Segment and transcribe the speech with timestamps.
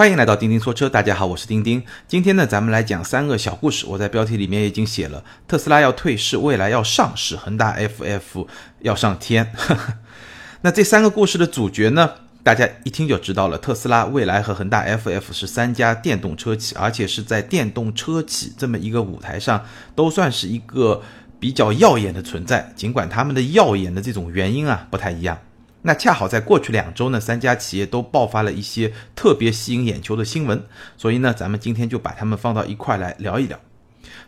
[0.00, 1.82] 欢迎来到钉钉说车，大家好，我是钉钉。
[2.08, 3.84] 今天呢，咱们来讲三个小故事。
[3.84, 8.46] 我在标题里面已经写了，特斯拉要退市，未来要上市，恒大 FF
[8.80, 9.52] 要上天。
[10.62, 13.58] 那这三个故事的主角呢，大家一听就知道了。
[13.58, 19.62] 特斯拉、蔚来和恒大 FF 是三家电动车企，而且是在电动车企这么一个舞台上，
[19.94, 21.02] 都算是一个
[21.38, 22.72] 比较耀眼的存在。
[22.74, 25.36] 尽管他们的耀眼的这种原因啊不太一样。
[25.82, 30.62] 那恰好在过去两周呢，三家企业都爆发了一些特别吸引眼球的新闻，
[30.96, 33.58] 所以呢，咱们今天就把它们放到一块来聊一聊。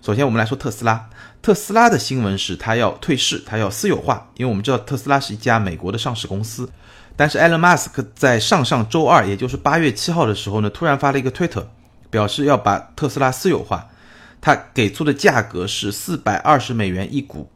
[0.01, 1.09] 首先，我们来说特斯拉。
[1.41, 6.71] 特斯拉的新闻是它要退市，它要私有化，因为我们知道特斯拉是一家美国的上市公司。
[7.17, 11.69] 但是，埃隆·马斯克在上上周二，也就是八月七号的时候呢，突然发了一个推特，
[12.11, 13.89] 表示要把特斯拉私有化。
[14.41, 17.49] 他给出的价格是四百二十美元一股。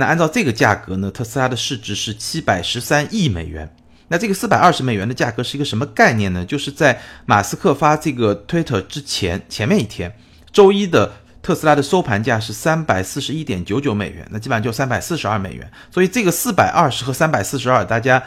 [0.00, 3.70] 那按照这个价格呢，特斯拉的市值是七百十三亿美元。
[4.08, 6.42] 那这个四百二十美元的价格是一个什么概念呢？
[6.42, 10.10] 就是在马斯克发这个推特之前前面一天，
[10.50, 15.70] 周一的特斯拉的收盘价是三百四十一点九九美元，那基本上就三百四十二美元。
[15.90, 18.22] 所以这个四百二十和三百四十二，大家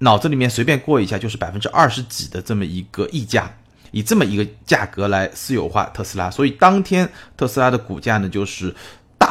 [0.00, 3.50] 脑子里面随便过一下，就是百分之二十几的这么一个溢价，
[3.90, 6.30] 以这么一个价格来私有化特斯拉。
[6.30, 8.76] 所以当天特斯拉的股价呢，就是。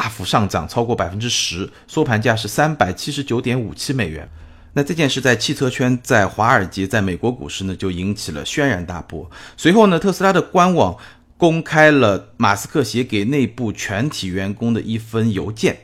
[0.00, 4.26] 大幅上涨超过百分之十，收盘价是三百七十九点五七美元。
[4.72, 9.30] 那这件事在汽车圈、在华尔街、在美国股市呢，就引起了轩然大波。
[9.58, 10.96] 随后呢，特斯拉的官网
[11.36, 15.76] 公开了马斯克写给内部全体员工的一封邮件。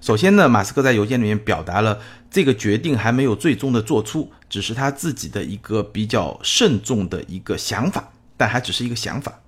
[0.00, 2.00] 首先呢，马斯克在邮件里面表达了
[2.30, 9.38] 这个决定还没有最终的做出，只是他自己的一个比较慎重的一个想法，但还只是一个想法。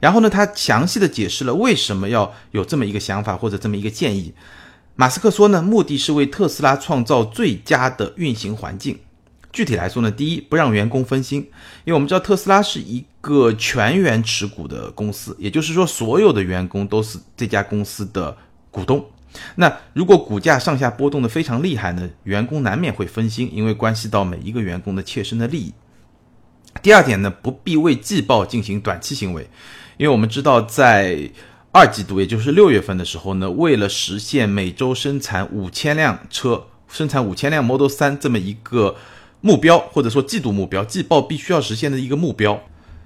[0.00, 4.32] 然后呢，他详细的解释了为什么要有这么一个想法或者这么一个建议。
[4.96, 8.98] 马斯克说呢，目的是为特斯拉创造最佳的运行环境。
[9.52, 11.40] 具体来说呢，第一，不让员工分心，
[11.84, 18.36] 因为我们知道特斯拉是一个全员持股的公司，也就是说，所有的员工都是这家公司的
[18.70, 19.04] 股东。
[19.56, 25.74] 那如果股价上下波动的非常厉害呢，员工难免会分心，因为关系到每一个员工的切身的利益。
[26.80, 29.48] 第二点呢，不必为季报进行短期行为。
[30.00, 31.30] 因为我们知道，在
[31.72, 38.96] 二季度，也就是六月份的时候呢，为了实现每周生产五千辆车、生产五千辆 Model 3这么一个
[39.42, 42.62] 目标，或者说季度目标、季报必须要实现的一个目标，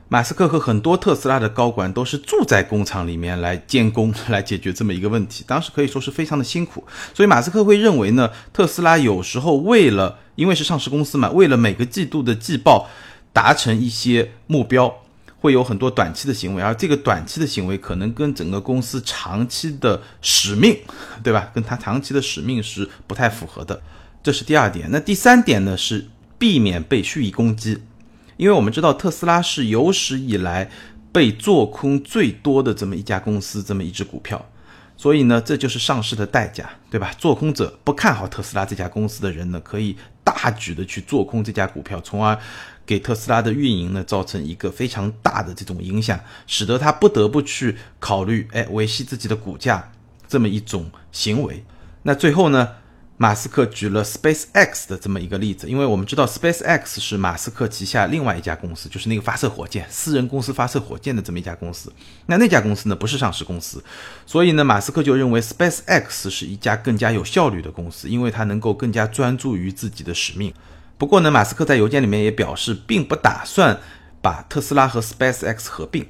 [0.08, 5.42] 马斯克和很多特斯拉的高管都是住在工厂里面来监工， 来解决这么一个问题。
[5.48, 12.88] 当时可以说是非常的辛苦，所以马斯克会认为呢，特斯拉有时候为了，因为是上市公司嘛，为了每个季度的季报
[13.32, 15.00] 达成一些目标。
[15.44, 20.74] 会有很多短期的行为，而这个短期的行为可能跟整个公司长期的使命，
[21.22, 21.50] 对吧？
[21.54, 23.82] 跟他长期的使命是不太符合的，
[24.22, 24.88] 这是第二点。
[24.90, 26.06] 那第三点呢，是
[26.38, 27.82] 避免被蓄意攻击，
[28.38, 30.70] 因为我们知道特斯拉是有史以来
[31.12, 34.48] 被做空最多的这么一家公司，这么一只股票，
[34.96, 37.12] 所以呢，这就是上市的代价，对吧？
[37.18, 39.94] 做空者不看好特斯拉这家公司的人呢，可以
[40.24, 42.38] 大举的去做空这家股票，从而。
[42.86, 49.92] 给特斯拉的运营呢造成一个非常大的这种影响，使得他不得不去考虑，哎，维系自己的股价
[50.28, 51.64] 这么一种行为。
[52.02, 52.68] 那最后呢，
[53.16, 61.92] 马斯克举了 Space X 的这么一个例子，因为我们知道 Space X 是马斯克旗下另外一家公司，就是那个发射火箭、私人公司发射火箭的这么一家公司。
[62.26, 63.82] 那那家公司呢不是上市公司，
[64.26, 70.52] 所以呢，马斯克就认为 Space X 是一家更加有效率的公司，因为它能够更加专注于自己的使命。
[70.96, 73.80] 不过呢，马斯克在邮件里面也表示，并不打算
[74.22, 76.06] 把特斯拉和 Space X 合并。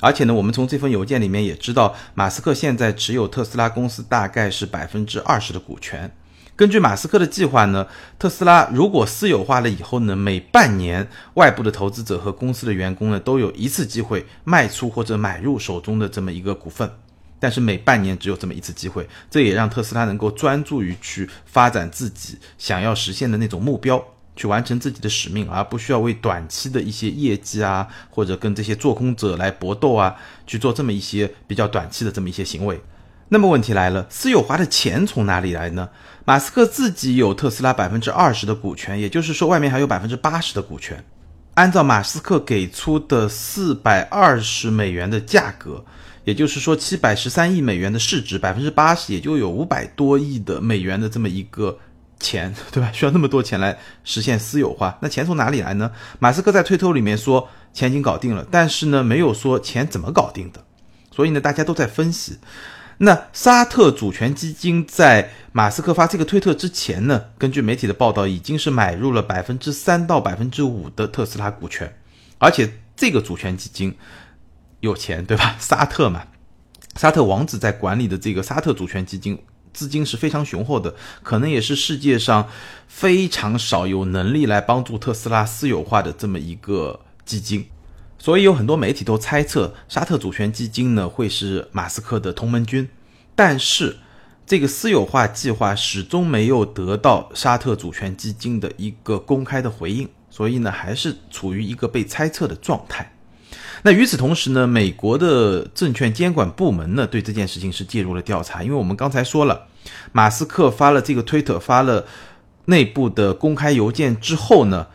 [0.00, 6.10] 而且呢，我们从这封邮件里面也知道，马斯克现在持有特斯拉公司大概是百分之二十的股权。
[6.56, 7.86] 根据马斯克的计划呢，
[8.18, 16.90] 特斯拉如果私有化了以后呢，每半年外部的投资者和公司的员工呢，都有一次机会卖出或者买入手中的这么一个股份。
[17.38, 24.02] 但是每半年只有这么一次机会，这也让特斯拉能够专注于去发展自己想要实现的那种目标。
[24.40, 30.16] 去完成自己的使命，而不需要为短期的一些业绩啊，或者跟这些做空者来搏斗啊，
[30.46, 32.80] 去做这么一些比较短期的这么一些行为。
[33.28, 35.90] 那么问题来了，私有化的钱从哪里来呢？
[36.24, 41.04] 马斯克自己有特斯拉百分之二十的股权，也就是说外面还有百分之八十的股权。
[41.52, 45.84] 按照马斯克给出的四百二十美元的价格，
[46.24, 51.78] 也就是说七百十三亿美元的市值，百分之八十也就有五百多亿的美元的这么一个。
[52.20, 52.92] 钱 对吧？
[52.92, 55.90] 需要那么多钱来实现私有化，那钱从哪里来呢？
[56.20, 60.62] 马斯克在推特里面说钱已经搞定了，但是呢，没有说钱怎么搞定的。
[61.10, 62.38] 所以呢，大家都在分析。
[62.98, 71.90] 那沙特主权基金在马斯克发这个推特之前呢，根据媒体的报道，已经是买入了百分之三到百分之五的特斯拉股权，
[72.38, 73.96] 而且这个主权基金
[74.80, 75.56] 有钱，对吧？
[75.58, 76.24] 沙特嘛，
[76.96, 82.48] 沙特王子在管理的这个沙特主权基金资金是非常雄厚的，可能也是世界上
[82.86, 87.66] 非常少有能力来帮助特斯拉私有化的这么一个基金。
[88.18, 92.88] 所以有很多媒体都猜测，沙特主权基金呢会是马斯克的同盟军，
[93.34, 93.96] 但是。
[94.46, 103.12] 这个私有化计划始终没有得到沙特主权基金的一个公开的回应，所以呢，还是处于一个被猜测的状态。
[103.82, 109.66] 那与此同时呢，美国的证券监管部门呢，对这件事情是介入了调查，因为我们刚才说了，
[110.12, 112.06] 马斯克发了这个推特，发了
[112.66, 114.86] 内部的公开邮件之后呢，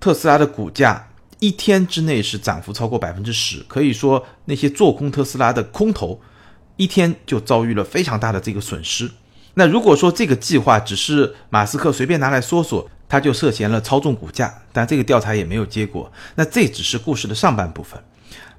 [0.00, 6.20] 特斯拉的股价一天之内是涨幅超过百分之十，可以说那些做空特斯拉的空头。
[6.76, 9.10] 一天就遭遇了非常大的这个损失。
[9.54, 16.10] 那如果说这个计划只是马斯克随便拿来说说，他就涉嫌了操纵股价，但这个调查也没有结果。
[16.34, 17.98] 那这只是故事的上半部分。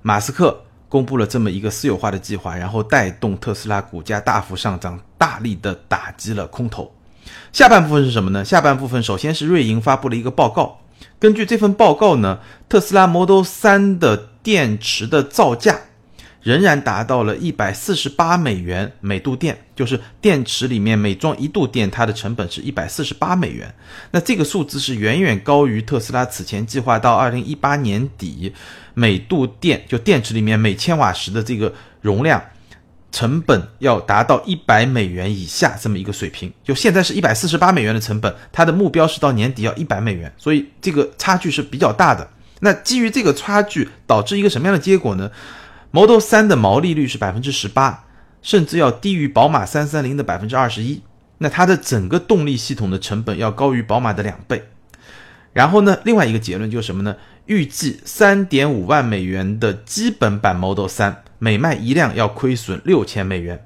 [0.01, 6.91] 马斯克公布了这么一个私有化的计划，然后带动特斯拉股价大幅上涨，大力的打击了空头。
[7.51, 8.43] 下半部分是什么呢？
[8.43, 10.79] 下半部分首先是瑞银发布了一个报告，
[11.19, 15.79] 根据这份报告呢，特斯拉 Model 3的电池的造价。
[16.41, 23.73] 仍然达到了一百四十八美元每度电，就是电池里面每装一度电，它的成本是一百四十八美元。
[24.11, 28.53] 那这个数字是远远高于特斯拉此前计划到二零一八年底
[28.93, 32.41] 每度电就电池里面每千瓦时的这个容量
[33.11, 36.51] 成本要达到一百美元以下这么一个水平。
[36.63, 42.29] 就现在是一百四十八美元的成本，它的目标是到年底要一百美元，所以这个差距是比较大的。
[42.61, 45.31] 那基于这个差距，导致一个什么样的结果呢
[45.91, 48.05] ？Model 3的毛利率是百分之十八，
[48.41, 51.01] 甚至要低于宝马三三零的百分之二十一。
[51.39, 54.69] 那它的整个动力系统的成本要高于宝马的两倍。
[55.53, 57.15] 然后呢，另外一个结论就是什么呢？
[57.45, 63.65] 预计三点五万美元的基本版 Model 3每卖一辆要亏损六千美元。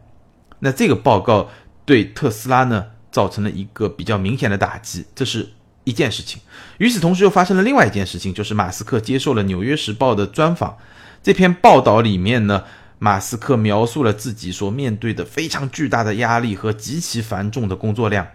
[0.60, 1.50] 那这个报告
[1.84, 5.50] 对特斯拉呢造成了一个比较明显的打击，这是
[5.84, 6.42] 一件事情。
[6.78, 10.78] 与此同时，又发生了另外一件事情，就是马斯克接受了《纽约时报》的专访。
[11.24, 12.66] 这篇报道里面呢，
[13.00, 18.28] 马斯克描述了自己所面对的非常巨大的压力和极其繁重的工作量。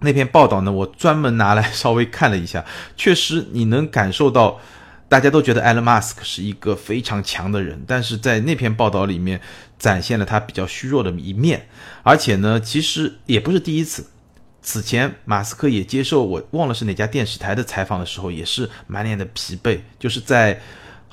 [0.00, 2.64] 那篇报道呢，我专门拿来 稍微看了一下，
[2.96, 4.58] 确实你能感受到，
[5.06, 9.38] 大家都觉得埃隆·马斯克是一个非常强的人，但是在那篇报道里面
[9.78, 11.68] 展现了他比较虚弱的一面。
[12.02, 14.06] 而且呢，其实也不是第一次，
[14.62, 20.58] 此前马斯克也接受我忘了是哪家电视台的采访的时候，也是满脸的疲惫，就是在。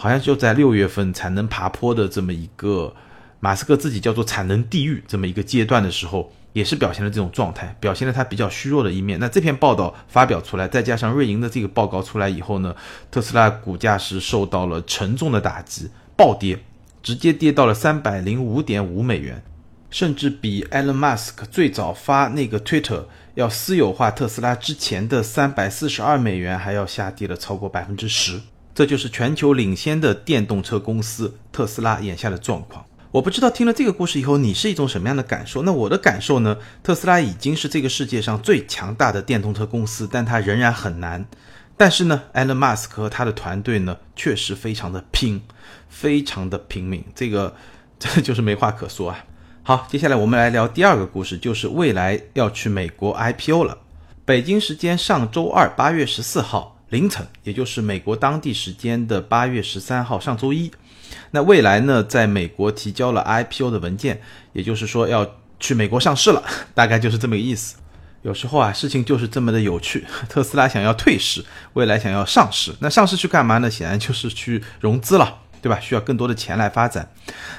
[0.01, 2.91] 好像就在六月份产能爬坡的这么一个
[3.39, 9.19] 马斯克自己叫做产能地狱这么一个阶段的时候，也是表现了这种状态，表现了他比较虚弱的一面。
[9.19, 12.75] 那这篇报道发表出来，再加上瑞银的这个报告出来以后呢，
[13.11, 15.87] 特斯拉股价是受到了沉重的打击，
[16.17, 16.57] 暴跌，
[17.03, 19.43] 直接跌到了三百零五点五美元，
[19.91, 23.03] 甚至比 Elon Musk 最早发那个 Twitter
[23.35, 28.41] 要私有化特斯拉之前的三百四十二美元还要下跌了超过百分之十。
[28.81, 32.83] 这就是全球领先的电动车公司特斯拉眼下的状况。
[33.11, 35.61] 我不知道听了这个故事以后，你是一种什么样的感受？
[35.61, 36.57] 那我的感受呢？
[36.81, 41.23] 特斯拉已经是这个世界上最强大的电动车公司，但它仍然很难。
[41.77, 45.39] 但是呢，埃隆·马斯克和他的团队呢，确实非常的拼，
[45.87, 47.05] 非常的拼命。
[47.13, 47.55] 这个
[47.99, 49.23] 这就是没话可说啊。
[49.61, 53.77] 好，接下来我们来聊第二个故事，就是未来要去美国 IPO 了。
[54.25, 56.80] 北京时间上周二八月十四号。
[56.91, 60.69] 凌晨，也就是美国当地时间的八月十三号，上周一，
[61.31, 64.21] 那未来呢，在美国提交了 IPO 的文件，
[64.51, 66.43] 也就是说要去美国上市了，
[66.75, 67.77] 大概就是这么个意思。
[68.23, 70.05] 有时候啊，事情就是这么的有趣。
[70.27, 73.71] 特斯拉想要退市，未来想要上市，那上市去干嘛呢？
[73.71, 75.79] 显然就是去融资了，对吧？
[75.79, 77.09] 需要更多的钱来发展。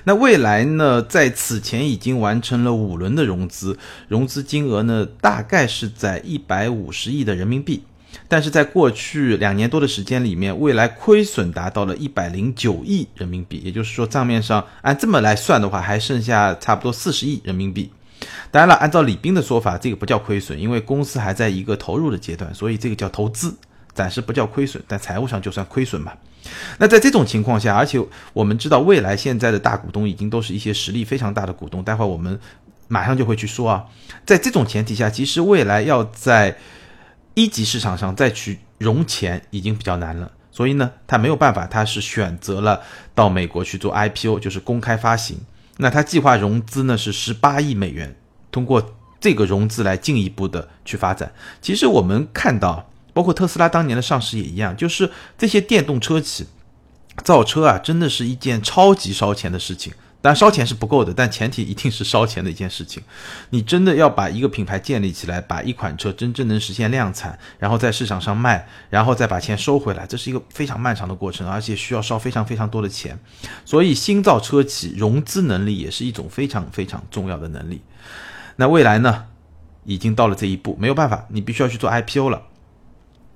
[0.05, 7.83] 那未来呢，在此前已经完成了五轮的融资，融资金额呢，大概是在一百五十亿的人民币。
[8.29, 17.91] 但是在过去两年多的时间里面，未来亏损达到了一百零九亿人民币，也就是说账面上按这么来算的话，还剩下差不多四十亿人民币。
[18.51, 23.57] 当然了，按照李斌的说法，这个不叫亏损，因为公司还在一个投入的阶段，所以这个叫投资，
[23.95, 26.13] 暂时不叫亏损，但财务上就算亏损嘛。
[26.79, 28.01] 那在这种情况下，而且
[28.33, 32.39] 我们知道未来现在的大股东已经都是一些实力非常大的股东，待会儿我们
[32.89, 33.85] 马上就会去说啊，
[34.25, 36.57] 在这种前提下，其实未来要在
[37.35, 42.83] 一级市场上再去融钱已经比较难了，所以呢，他没有办法，他是选择了
[43.15, 45.39] 到美国去做 IPO，就是公开发行。
[45.79, 48.15] 那他计划融资呢是十八亿美元，
[48.51, 51.33] 通过这个融资来进一步的去发展。
[51.61, 56.47] 其实我们看到，包括特斯拉当年的上市也一样，就是这些电动车企，
[57.25, 59.93] 造车啊，真的是一件超级烧钱的事情。
[60.23, 63.03] 但烧钱是不够的，但前提一定是烧钱的一件事情。
[63.51, 73.19] 你真的要把一个品牌建立起来，把一款车真正能实现量产，然后在市场上卖，然后再把钱收回来，这是一个非常漫长的过程，而且需要烧非常非常多的钱。
[73.65, 77.83] 所以新造车企融资能力也是一种非常非常重要的能力。
[78.55, 79.25] 那未来呢，
[79.85, 82.43] 已经到了这一步，没有办法，你必须要去做 IPO 了。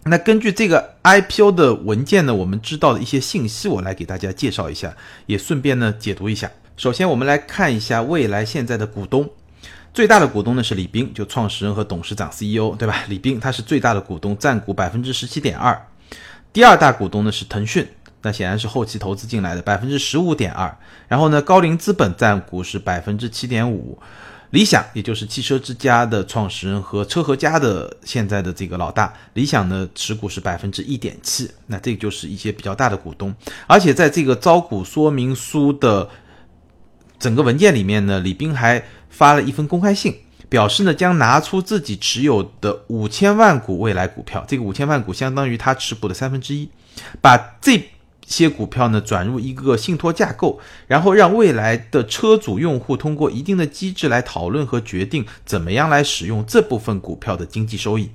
[0.05, 4.95] 那根据这个 IPO 的文件呢，我们知道的一些信息，我来给大家介绍一下，
[5.27, 6.49] 也顺便呢解读一下。
[6.77, 9.27] 首先，我们来看一下未来现在的股东，
[9.95, 13.05] 最大的股东呢是李斌，就创始人和董事长 CEO，对吧？
[13.09, 15.89] 李斌他是最大的股东，占股百分之十七点二。
[16.53, 17.89] 第二大股东呢是腾讯，
[18.21, 20.77] 那显然是后期投资进来的，百分之十五点二。
[21.09, 23.99] 然后呢，高瓴资本占股是百分之七点五。
[24.51, 31.51] 理想，也就是汽车之家的创始人和车和家的现在的这个老大，理想呢持股是百分之一点七。
[31.69, 33.35] 那这就是一些比较大的股东，
[33.67, 36.07] 而且在这个招股说明书的。
[37.19, 40.15] 整个文件里面呢，李斌还发了一份公开信，
[40.49, 46.69] 表示呢将拿出自己持有的五千万股未来股票，这个五千万股相当于他持股的三分之一，
[47.21, 47.83] 把这
[48.27, 58.11] 些股票呢转入一个信托架构，然后让未来的车主用户通过一定的机制来讨论和决定怎么样来使用这部分股票的经济收益。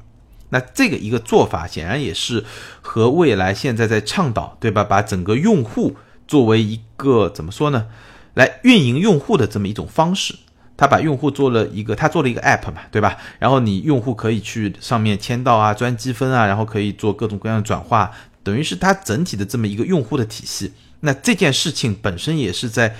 [0.49, 2.43] 那这个一个做法显然也是
[2.81, 4.83] 和未来现在在倡导，对吧？
[4.83, 5.95] 把整个用户
[6.27, 7.87] 作为一个怎么说呢？
[8.33, 10.33] 来运营用户的这么一种方式，
[10.77, 13.17] 他把用户做了一个，他做了一个 app 嘛，对吧？
[13.39, 18.11] 然后你用户可以去上面签到啊、赚积分啊，然后可以做各种各样的转化，
[18.41, 20.73] 等于是它整体的这么一个用户的体系。
[21.01, 22.95] 那这件事情本身也是在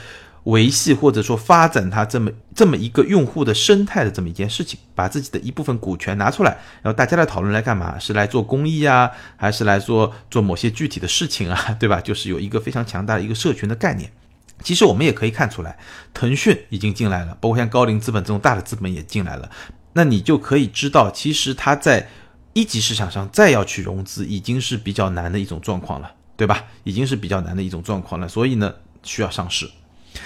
[0.45, 7.97] 维系或者说发展它这么这么一个用户的生态的这么一件事情，把自己的一部分股权拿出来，然后大家来讨论来干嘛？
[7.99, 11.77] 是来做公益啊，还是来做做某些具体的事情啊？
[11.79, 12.01] 对吧？
[12.01, 14.11] 就是有一个非常强大的一个社群的概念。
[14.63, 15.77] 其实我们也可以看出来，
[16.13, 19.49] 腾讯已经进来了，包括像高瓴资本这种大的资本也进来了。
[19.93, 22.09] 那你就可以知道，其实它在
[22.53, 26.65] 一级市场上再要去融资，已经是比较难的一种状况了，对吧？
[26.83, 28.27] 已经是比较难的一种状况了。
[28.27, 29.69] 所以呢，需要上市。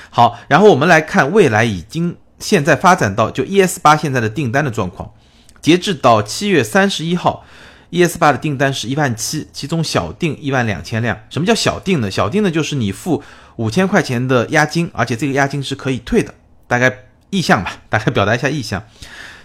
[0.09, 5.13] 好，然后我们来看未来已经现在发展到就 ES 八现在的订单的状况，
[5.61, 7.45] 截至到七月三十一号。
[7.91, 11.17] ES 八的订单是一万七，其中小订一万两千辆。
[11.29, 12.11] 什么叫小订呢？
[12.11, 13.23] 小订呢就是你付
[13.57, 16.33] 五千块钱的押金，而且这个押金是可以退的，
[16.67, 18.83] 大概意向吧， 大概表达一下意向。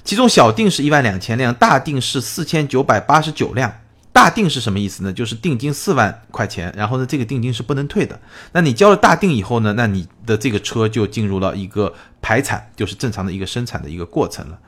[0.04, 3.72] 其中小定是一万两千辆，大定是四千九百八十九辆。
[4.12, 5.12] 大定是什么意思呢？
[5.12, 8.20] 就是定金四万块钱，然后呢这个定金是不能退的。
[8.52, 14.58] 那你交了大定以后呢，那你的这个车就进入了一个排产，就是正常的一个生产的一个过程了。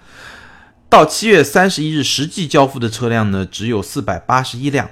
[0.88, 4.88] 到七月三十一日，实际交付的车辆呢只有四百八十一辆，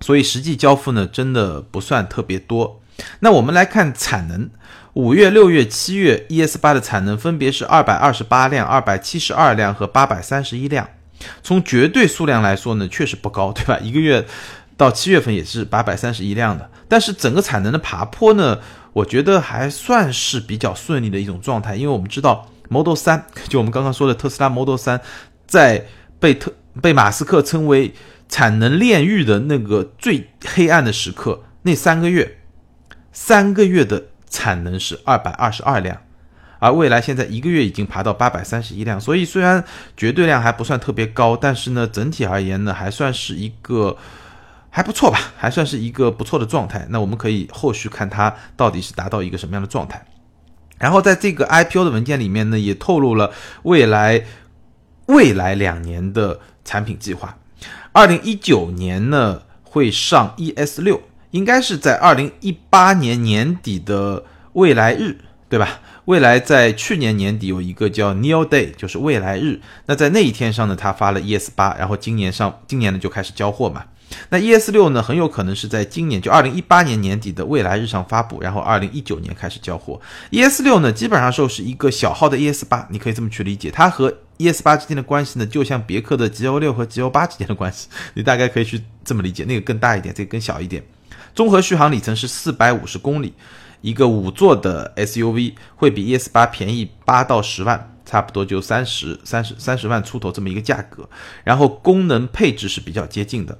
[0.00, 2.80] 所以实际交付呢真的不算特别多。
[3.20, 4.50] 那我们来看产能，
[4.94, 10.88] 五月、六月、七月，ES 八的产能分别是二百二十八辆、二百七十二辆和八百三十一辆。
[11.42, 13.78] 从绝对数量来说呢，确实不高，对吧？
[13.80, 14.26] 一个月
[14.76, 18.58] 到七月份也是八百三十一辆的，但是整个产能的爬坡呢，
[18.92, 22.48] 我觉得还算是比较顺利的一种状态，因为我们知道。
[22.70, 25.00] Model 三，就我们刚刚说的特斯拉 Model 三，
[25.46, 25.86] 在
[26.20, 26.52] 被特
[26.82, 27.94] 被马斯克称为
[28.28, 32.40] 产能炼狱的那个最黑暗的时刻，那三个月，
[33.20, 36.00] 三个月的产能是二百二十二辆，
[36.60, 39.62] 而未来现在一个月已经爬到八百三十一辆，所以虽然
[39.96, 43.96] 绝对量还不算特别高，但是呢，整体而言呢，还算是一个
[44.70, 46.86] 还不错吧，还算是一个不错的状态。
[46.90, 50.06] 那我们可以后续看它到底是达到一个什么样的状态。
[50.78, 53.32] 然后在这个 IPO 的文件里面呢，也透露了
[53.64, 54.24] 未来
[55.06, 57.36] 未来两年的产品计划。
[57.90, 65.18] 二零一九年呢会上 ES 六，应该是在二零一八年年底的未来日，
[65.48, 65.80] 对吧？
[66.06, 69.60] 未来在去年年底有一个叫 Neo Day，就是未来日。
[69.86, 73.84] 那在那一天上呢，他发了 ES 八，然后今年上今年呢就开始交货嘛。
[74.30, 80.00] 那 ES 六呢，很有可能是在今年就二零一八年年底的未来日上发布，然后二零一九年开始交货。
[80.30, 90.82] ES 六呢，基本上就是一个小号的 ES 八，你可以这么去理解，它和 ES 八之间的关系呢，就像别克的 GL 六和 GL 八之间的关系，你大概可以去这么理解，那个更大一点，这个更小一点。
[91.38, 93.32] 综合续航里程是四百五十公里，
[93.80, 101.08] 一个五座的 SUV 会比 ES 八便宜八到十万，差不多就三十三十三十万出头这么一个价格，
[101.44, 103.56] 然后功能配置是比较接近的。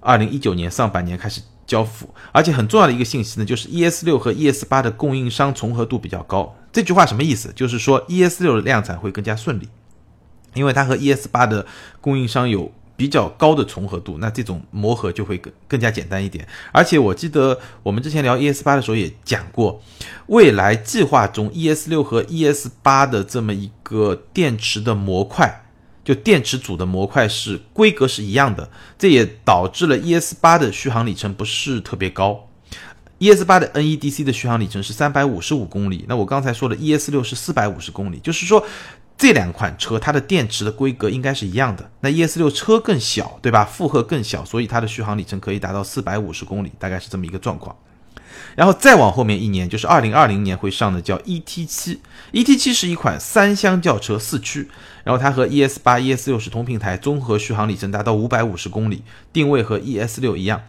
[0.00, 6.56] 二零一九年上半年开始交付，而且很重要的一个信息呢，就是 ES 六和 ES 八的供应商重合度比较高。
[6.72, 7.52] 这句话什么意思？
[7.54, 9.68] 就是说 ES 六的量产会更加顺利，
[10.54, 11.64] 因为它和 ES 八的
[12.00, 16.46] 供应商有比较高的重合度，那这种磨合就会更更加简单一点。
[16.70, 19.82] 而且我记得我们之前聊 ES 八的时候也讲过，
[20.26, 25.64] 未来计划中 ES 六和 ES 八的这么一个电池的模块，
[26.04, 32.48] 就电池组的模块是规格是一样的，这也导致了 ES 八的续航里程不是特别高。
[33.18, 38.64] ES 八的 NEDC 的续航里程是三百五十五公里，那我刚才说的 ES 六是四百五十公里，就是说。
[39.22, 41.88] 这两款车它的电池的规格应该是一样的。
[42.00, 43.64] 那 ES 六车更小，对吧？
[43.64, 47.76] 负荷更小，所以它的续航里程可以达到四百五十公里，大概是这么一个状况。
[48.56, 52.00] 然后再往后面一年，就是二零二零年会上的叫 ET 七
[52.32, 54.68] ，ET 七是一款三厢轿车四驱，
[55.04, 60.60] 然后它和 ES 八、ES 六是同平台，综合续航里程达到五百五十公里，定位和 ES 六一样。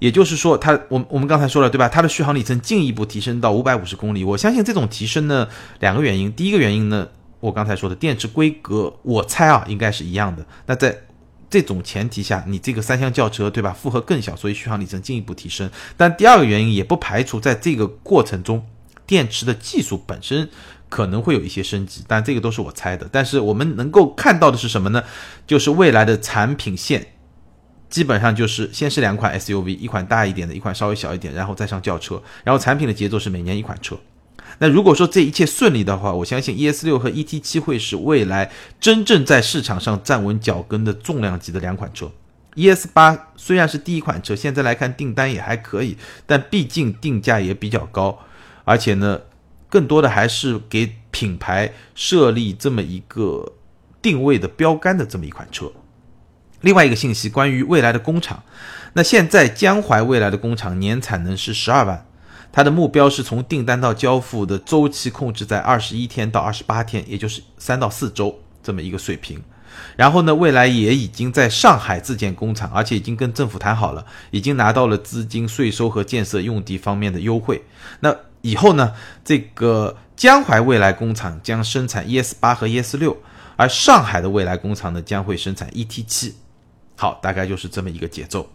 [0.00, 1.88] 也就是说，它我我们刚才说了，对吧？
[1.88, 4.22] 它的续航里程进一步提升到五百五十公里。
[4.22, 5.48] 我相信这种提升呢，
[5.80, 6.30] 两个原因。
[6.30, 7.08] 第一个原因呢。
[7.46, 10.44] 我刚才说的电池规格，我猜啊，应该是一样的。
[10.66, 11.02] 那在
[11.48, 13.72] 这种前提下，你这个三厢轿车，对吧？
[13.72, 15.70] 负荷更小，所以续航里程进一步提升。
[15.96, 18.66] 但第二个原因也不排除在这个过程中，
[19.06, 20.50] 电池的技术本身
[20.88, 22.02] 可能会有一些升级。
[22.08, 23.08] 但这个都是我猜的。
[23.12, 25.04] 但是我们能够看到的是什么呢？
[25.46, 27.12] 就是未来的产品线
[27.88, 32.20] 基本上就是先是两款 SUV，一款大一点的，一款稍微小一点，然后再上轿车。
[32.42, 33.96] 然后产品的节奏是每年一款车。
[34.58, 42.10] 那如果说这一切顺利的话，我相信 ES 六和 ET 七会是未来真正在市场上站稳脚跟的重量级的两款车。
[42.54, 48.18] ES 八虽然是第一款车，现在来看订单也还可以，但毕竟定价也比较高，
[48.64, 49.20] 而且呢，
[49.68, 53.52] 更多的还是给品牌设立这么一个
[54.00, 55.70] 定位的标杆的这么一款车。
[56.62, 58.42] 另外一个信息，关于未来的工厂，
[58.94, 62.05] 那现在江淮未来的工厂年产能是十二万。
[62.56, 69.38] 它的目标是从订单到交付的周期控制在二十一天到二十八天，也就是三到四周这么一个水平。
[69.94, 77.62] 然后呢，未来也已经在上海自建工厂，而且已经跟政府谈好了，已经拿到了资金、税收和建设用地方面的优惠。
[78.00, 83.18] 那以后呢，这个江淮未来工厂将生产 ES 八和 ES 六，
[83.56, 86.34] 而上海的未来工厂呢将会生产 ET 七。
[86.96, 88.50] 好，大概就是这么一个节奏。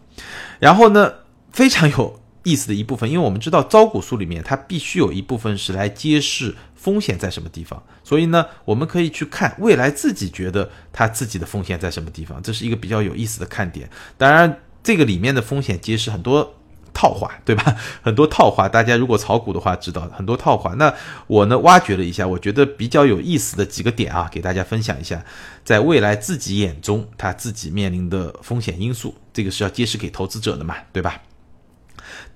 [0.58, 1.14] 然后呢，
[1.52, 2.20] 非常有。
[2.44, 13.90] 意思的一部分，因为我们知道招股书里面它必须有一部分是来揭示风险在什么地方，所以呢，我们可以去看未来自己觉得它自己的风险在什么地方，这是一个比较有意思的看点。
[14.18, 16.56] 当然，这个里面的风险揭示很多
[16.94, 17.76] 套话，对吧？
[18.02, 20.74] 很多套话，大家如果炒股的话知道很多套话。
[20.74, 20.92] 那
[21.28, 25.24] 我呢，挖掘了一下，我觉得比较有意思的几个点啊，给大家分享一下，
[25.64, 31.22] 在未来自己眼中他自己面临的风险因素，这个是要揭示给投资者的嘛，对吧？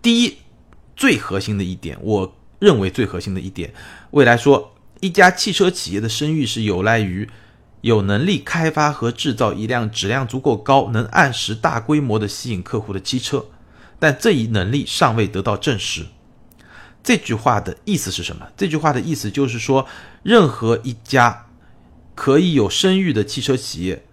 [0.02, 0.38] 第一，
[0.96, 3.74] 最核心的一点，我认为最核心的一点，
[4.12, 7.30] 未来说一家汽车企业的声誉是有赖于
[7.82, 13.46] 有能力开发和制造一辆质量足够高、能按时大规模的吸引客户的汽车，
[14.00, 16.06] 但这一能力尚未得到证实。
[17.04, 18.48] 这句话的意思是什么？
[18.58, 19.88] 这句话的意思就是说，
[20.24, 21.46] 任何一家
[22.16, 24.04] 可以有声誉的汽车企业，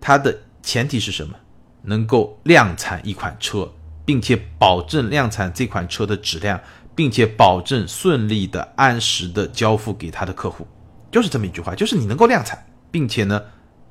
[0.00, 1.34] 它的前提是什么？
[1.82, 3.72] 能够量产一款车。
[4.08, 6.58] 并且保证量产这款车的质量，
[6.94, 10.66] 并且保证顺利的、按时的交付给他的客户，
[11.12, 13.42] 就是这么一句话，就是你能够量产，并且呢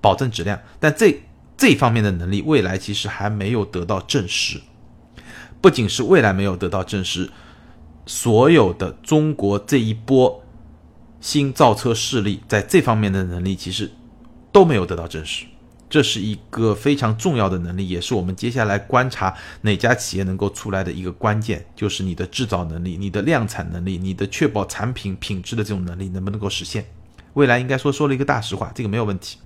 [0.01, 0.59] 保证质量。
[0.79, 1.21] 但这
[1.55, 4.59] 这方面的能力，未来其实还没有得到证实。
[5.61, 7.29] 不仅是未来没有得到证实，
[8.07, 10.43] 所有的中国这一波
[11.21, 13.91] 新造车势力在这方面的能力，其实
[14.51, 15.45] 都没有得到证实。
[15.89, 26.85] 这是一个非常重要的能力，也是我们接下来观察哪家企业能够出来的一个关键，就是你的制造能力、你的量产能力、你的确保产品品质的这种能力能不能够实现？
[27.33, 29.37] 未来应该说说了一个大实话，这个没有问题。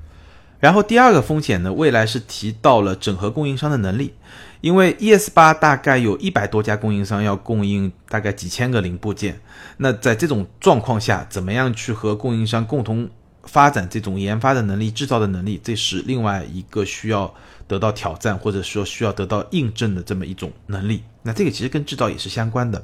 [0.60, 4.14] 然后第二个风险呢，未来是提到了整合供应商的能力，
[4.62, 9.40] 因为 ES 八大概有一百多家供应商要供应大概几千个零部件，
[9.78, 13.10] 那在这种状况下，怎么样去和供应商共同？
[13.44, 17.34] 发展这种研发的能力、制造的能力，这是另外一个需要
[17.68, 21.04] 得到挑战或者说需要得到印证的这么一种能力。
[21.24, 22.84] 那这个其实跟制造也是相关的。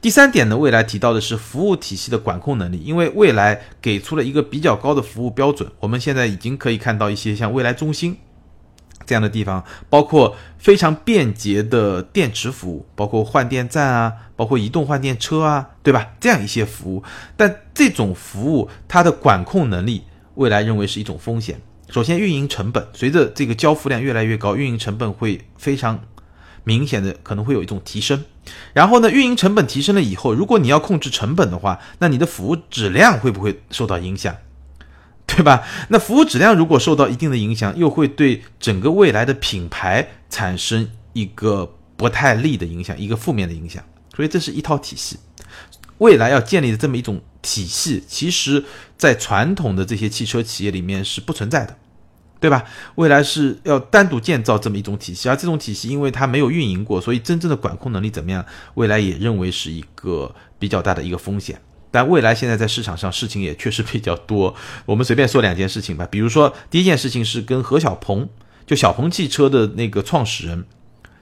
[0.00, 5.68] 第三点呢，未来提到的是服务体系的管控能力，因为未来给出了一个比较高的服务标准。
[5.80, 8.16] 我们现在已经可以看到一些像未来中心。
[9.06, 16.12] 这样的地方，包括非常便捷的电池服务，包括换电站啊，包括移动换电车啊，对吧？
[16.20, 17.02] 这样一些服务，
[17.36, 21.60] 但这种服务它的管控能力，未来认为是一种风险。
[21.88, 26.00] 首先，运营成本随着这个交付量越来越高，运营成本会非常
[26.64, 28.24] 明显的可能会有一种提升。
[28.72, 34.34] 然后呢，运营成本提升了以后，如果你要控制成本的话，那你的服务质量会不会受到影响？
[35.34, 35.62] 对吧？
[35.88, 43.82] 那服务质量如果受到一定的影响，又会对整个未来的品牌产生一个不太利的影响，一个负面的影响。
[44.14, 45.18] 所以这是一套体系，
[45.98, 48.62] 未来要建立的这么一种体系，其实
[48.98, 51.76] 在传统的这些汽车企业里面是不存在的，
[52.38, 52.64] 对吧？
[52.96, 58.44] 未来是要单独建造这么一种体系，而这种体系因为它没有运营过，所以真正的管控能力怎么样？
[58.74, 61.58] 未来也认为是一个比较大的一个风险。
[61.92, 64.52] 但未来现在在市场上事情也确实比较多，
[64.86, 66.08] 我们随便说两件事情吧。
[66.10, 68.28] 比如说，第一件事情是跟何小鹏，
[68.66, 70.64] 就小鹏汽车的那个创始人，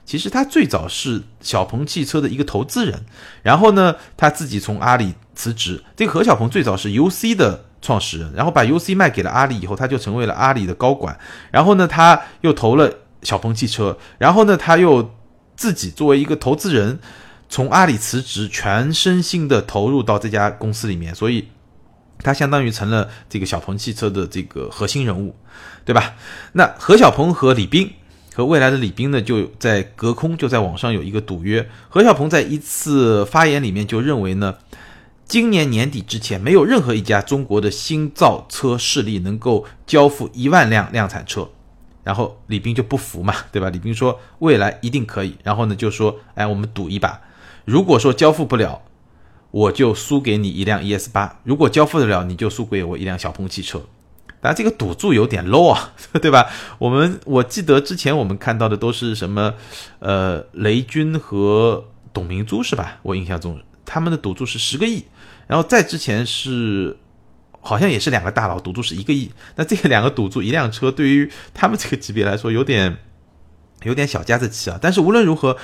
[0.05, 3.05] 其实他最早是小鹏汽车的一个投资人，
[3.43, 5.83] 然后呢，他自己从阿里辞职。
[5.95, 11.19] 这个何小鹏最早是 UC 的创始人，然后把 UC 卖给了阿里以后，他就成为了阿里的高管。
[11.51, 12.89] 然后呢，他又投了
[13.23, 15.13] 小鹏汽车，然后呢，他又
[15.57, 16.99] 自己作为一个投资人。
[17.51, 21.49] 从阿里辞职，全身心的投入到这家公司里面，所以
[22.19, 25.35] 他相当于成了这个小鹏汽车的这个核心人物，
[25.83, 26.13] 对吧？
[26.53, 27.91] 那何小鹏和李斌
[28.33, 31.69] 和未来的李斌呢，就在隔空就在网上有一个赌约。
[31.89, 34.55] 何小鹏在一次发言里面就认为呢，
[35.25, 41.49] 今年年底之前，没有任何一家中国的新造车势力能够交付一万辆量产车。
[42.05, 43.69] 然后李斌就不服嘛，对吧？
[43.69, 45.35] 李斌说未来一定可以。
[45.43, 47.19] 然后呢，就说哎，我们赌一把。
[47.65, 48.81] 如果说交付不了，
[49.51, 53.79] 我就输给你一辆 ES 八；如果交付得了，你就输给我一辆小鹏汽车。
[54.39, 56.49] 当然，这个赌注有点 low 啊， 对吧？
[56.79, 59.53] 我们我记得之前我们看到的都是什么，
[59.99, 62.97] 呃，雷军和董明珠是吧？
[63.03, 65.05] 我印象中他们的赌注是十个亿，
[65.47, 66.97] 然后再之前是
[67.59, 69.29] 好像也是两个大佬赌注是一个亿。
[69.57, 72.97] 那这个两个赌注一辆车，对于他们这个级别来说，有点
[73.83, 74.79] 有点小家子气啊。
[74.81, 75.57] 但是无论如何。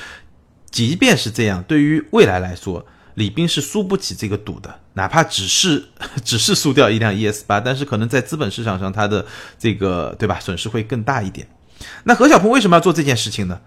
[0.69, 4.80] 即便是这样，对于未来来说，李斌是输不起这个赌的。
[4.93, 5.86] 哪怕只是
[6.23, 9.25] 只是输掉一辆 ES 八，但是可能在资本市场上，它的
[9.58, 11.47] 这个对吧，损失会更大一点。
[12.03, 13.62] 那何小鹏为什么要做这件事情呢？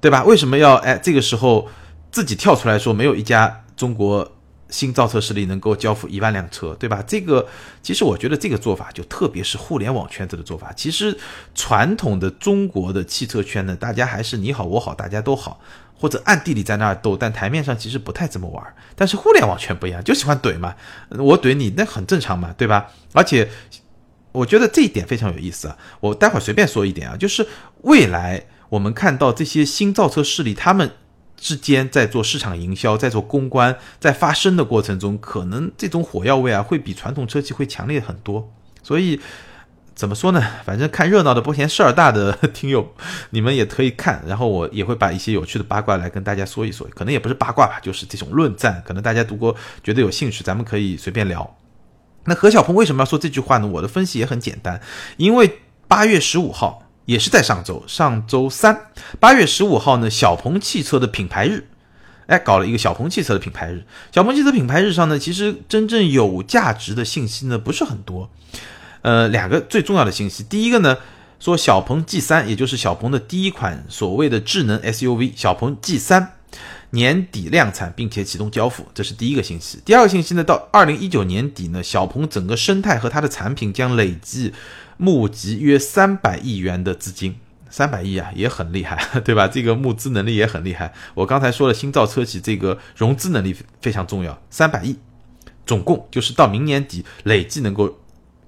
[0.00, 0.24] 对吧？
[0.24, 1.68] 为什么要哎这个时候
[2.10, 4.36] 自己跳出来说，没有一家中国
[4.72, 7.00] 新造车势力能够交付一万辆车，对吧？
[7.06, 7.46] 这个
[7.80, 10.72] 其实我觉得这个做法，就特别是互联网圈子的做法。
[10.72, 11.16] 其实
[11.54, 15.60] 传统的中国的汽车圈呢，大家还是你好我好，大家都好。
[15.94, 18.74] 或者暗地里在那儿斗，但台面上其实不太这么玩。
[18.96, 20.74] 但是互联网圈不一样，就喜欢怼嘛，
[21.10, 22.88] 我怼你那很正常嘛，对吧？
[23.12, 23.48] 而且
[24.32, 25.78] 我觉得这一点非常有意思啊。
[26.00, 27.46] 我待会儿随便说一点啊，就是
[27.82, 30.90] 未来我们看到这些新造车势力，他们
[31.42, 38.50] 之间在做市场营销、在做公关、在发声的过程中，可能这种火药味啊，会比传统车企会强烈很多。
[38.82, 39.20] 所以。
[39.94, 40.42] 怎么说呢？
[40.64, 42.94] 反正看热闹的不嫌事儿大的听友，
[43.28, 44.24] 你们也可以看。
[44.26, 48.82] 然后我也会把一些有趣的八卦来跟大家说一说，可能也不是八卦吧，就是这种论战。
[48.86, 51.56] 可能大家读过觉得有兴趣，咱们可以随便聊。
[52.24, 53.66] 那何小鹏为什么要说这句话呢？
[53.66, 54.80] 我的分析也很简单，
[55.18, 58.86] 因为八月十五号也是在上周，上周三，
[59.18, 61.66] 八月十五号呢，小鹏汽车的品牌日，
[62.26, 63.84] 哎，搞了一个小鹏汽车的品牌日。
[64.12, 68.30] 小鹏汽车品牌日上呢，其实真正有价值的信息呢不是很多。
[69.02, 70.96] 呃，两个最重要的信息，第一个呢，
[71.40, 76.34] 说小鹏 G 三，也就是小鹏的第一款所谓的智能 SUV 小鹏 G 三
[76.90, 79.80] 年底量产，并且启动交付，这是第一个信息。
[79.84, 84.52] 第二个信息呢，到二零一九年底呢，小鹏整个生态和它的产品将累计
[85.02, 87.34] 募集约三百亿元的资金，
[87.68, 89.48] 三百亿啊，也很厉害， 对吧？
[89.48, 90.92] 这个募资能力也很厉害。
[91.14, 94.96] 我刚才说了，新造车企这个融资能力非常重要，三百亿，
[95.66, 97.98] 总共就是到明年底累计能够。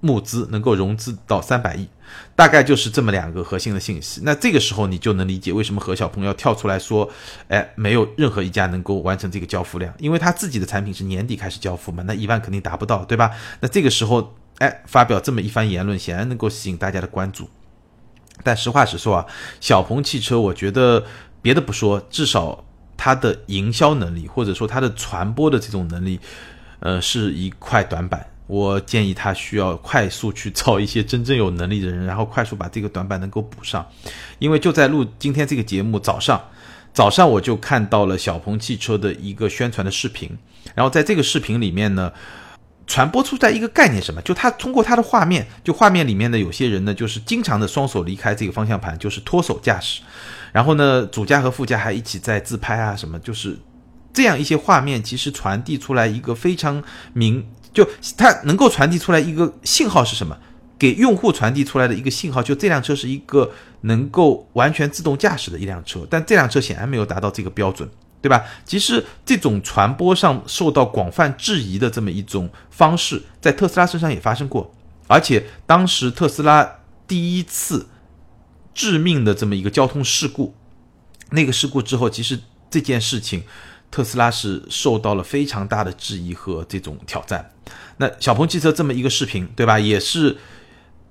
[0.04, 1.88] 募资能够融资到三百亿，
[2.36, 4.20] 大概就是这么两个核心的信息。
[4.22, 7.10] 那这个时候你就能理解为什么何小鹏要跳出来说，
[7.48, 13.30] 哎，没有任何一家能够完成这个交付量，因为他自己的产品是年底开始交付嘛，那一万肯定达不到，对吧？
[13.60, 17.48] 那这个时候，哎，发表这么一番言论，显然能够吸引大家的关注。
[18.42, 19.26] 但实话实说啊，
[19.60, 21.04] 小鹏汽车，我觉得
[21.40, 22.64] 别的不说，至少
[22.96, 26.18] 它的营销能力或者说它的传播的这种能力，
[26.80, 28.26] 呃，是一块短板。
[28.46, 33.86] 我建议他需要快速去找一些真正有能力的人，然后快速把这个短板能够补上。
[34.38, 36.50] 因为就在录今天这个节目早上，
[36.92, 40.36] 早上我就看到了小鹏汽车的一个宣传的视频，
[40.74, 42.12] 然后在这个视频里面呢，
[42.87, 44.20] 传播出在一个概念什么？
[44.23, 50.03] 就他通过他的画面，就画面里面的有些人呢，就是经常的双手离开这个方向盘，就是脱手驾驶，
[50.53, 53.59] 然后呢，主驾和副驾还一起在自拍啊什么，就是
[54.12, 57.47] 这样一些画面，其实传递出来一个非常明。
[57.73, 57.85] 就
[58.16, 60.38] 它能够传递出来一个信号是什么？
[60.79, 63.51] 给用户传递出来的一个信号，就这辆车是一个
[63.83, 66.07] 能够完全自动驾驶的一辆车。
[66.11, 67.88] 但这辆车显然没有达到这个标准，
[68.24, 68.42] 对吧？
[68.64, 74.74] 其实这种传播上受到广泛质疑的这么一种方式，在特斯拉身上也发生过。
[75.06, 77.87] 而且当时特斯拉第一次
[78.72, 80.54] 致命的这么一个交通事故，
[81.32, 83.42] 那个事故之后，其实这件事情
[83.90, 87.50] 特斯拉是受到了非常大的质疑和这种挑战。
[87.98, 89.78] 那小鹏汽车这么一个视频，对吧？
[89.78, 90.38] 也是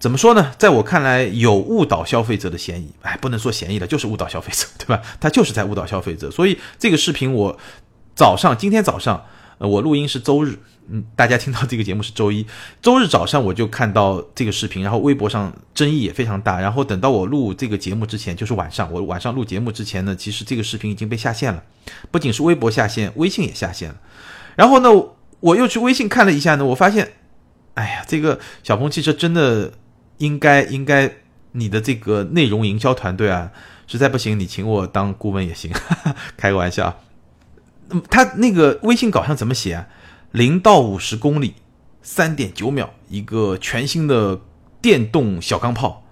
[0.03, 0.51] 怎么说呢？
[0.57, 2.91] 在我看来，有误导消费者的嫌疑。
[3.03, 5.01] 哎，不能说嫌疑了，就是误导消费者，对吧？
[5.17, 6.29] 他就是在误导消费者。
[6.29, 7.57] 所以这个视频我
[8.13, 9.25] 早上今天早上，
[9.59, 10.59] 呃，我录音是周日。
[10.89, 12.45] 嗯，大家听到这个节目是周一，
[12.81, 16.59] 周日早上我就看到这个视频，然后微博上争议也非常大。
[16.59, 21.63] 然后等到我录这个节目之前，就是晚上，我晚上录节目之前呢，其实这个视频已经被下线了，
[22.11, 23.95] 不仅是微博下线，微信也下线了。
[24.57, 24.89] 然后呢，
[25.39, 27.13] 我又去微信看了一下呢，我发现，
[27.75, 29.71] 哎呀，这个小鹏汽车真的
[30.23, 31.11] 应该应该
[31.51, 33.51] 你的这个内容营销团队啊，
[33.87, 35.69] 实在不行你请我当顾问也行，
[36.37, 36.97] 开个玩笑。
[38.09, 39.87] 他那个微信稿上怎么写啊？
[40.31, 41.55] 零到五十公里，
[42.01, 44.39] 三点九秒，一个全新的
[44.81, 46.03] 电动小钢炮，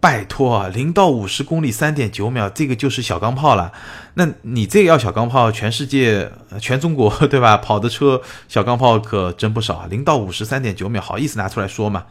[0.00, 3.72] 拜托啊，零到五十公里三点九秒，这个就是小钢炮了。
[4.14, 7.56] 那你这个要小钢炮，全世界、全中国， 对吧？
[7.56, 9.86] 跑的车小钢炮可真不少。
[9.90, 12.06] 零到五十三点九秒，好意思拿出来说嘛，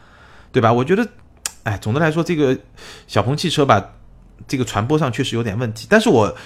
[0.52, 0.72] 对吧？
[0.72, 1.08] 我觉得，
[1.68, 2.58] 哎，总的来说，这个
[3.06, 3.94] 小鹏汽车吧，
[4.46, 5.86] 这个传播上确实有点问题。
[5.90, 6.36] 但是我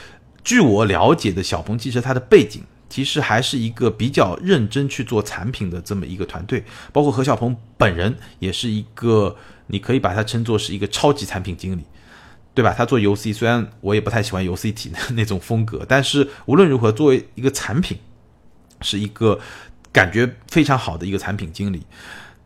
[0.42, 2.62] 据我了解的小鹏汽车，它的背景。
[2.92, 9.34] 其实还是一个比较认真去做产品的这么一个团队，包括何小鹏本人也是一个，
[9.68, 11.84] 你可以把它称作是一个超级产品经理，
[12.52, 12.74] 对吧？
[12.76, 17.96] 他做游 C，虽然我也不太喜欢游 C 体的那种风格，但是无论如何，作为一个产品，
[18.82, 19.40] 是一个
[19.90, 21.86] 感觉非常好的一个产品经理。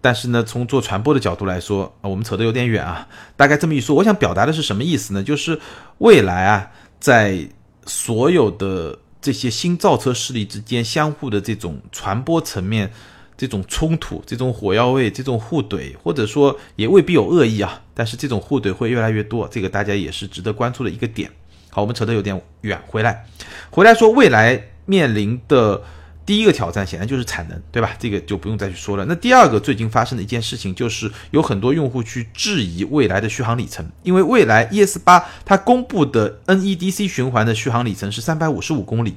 [0.06, 3.08] 但是呢，从做传播的角度来说，我们扯得有点远啊。
[3.36, 5.20] 大概这么一说，我想表达的是什么意思呢？
[5.20, 5.58] 就是
[5.98, 7.48] 未来啊，在
[7.86, 9.00] 所有的。
[9.18, 12.92] 这些新造车势力之间相互的这种传播层面、
[13.36, 21.28] 这种冲突、这种火药味、这种互怼，或者说也未必有恶意啊，但是这种互怼会越来越多，这个大家也是值得关注的一个点。
[21.70, 23.26] 好，我们扯得有点远，回来，
[23.70, 25.82] 回来说未来面临的。
[26.26, 27.92] 第一个挑战显然就是产能，对吧？
[28.00, 29.04] 这个就不用再去说了。
[29.04, 39.16] 那第二个最近发生的一件事情就是有很多用户去质疑未来的续航里程，因为未来 ES 八它公布的 NEDC 循环的续航里程是三百五十五公里，